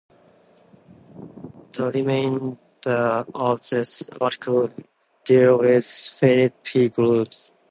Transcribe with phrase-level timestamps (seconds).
[1.73, 4.71] The remainder of this article
[5.25, 7.53] deals with finite "p"-groups.